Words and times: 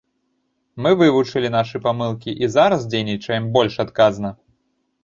Мы 0.85 0.91
вывучылі 1.01 1.51
нашы 1.57 1.83
памылкі 1.85 2.35
і 2.45 2.53
зараз 2.57 2.89
дзейнічаем 2.95 3.43
больш 3.59 3.73
адказна. 3.87 4.29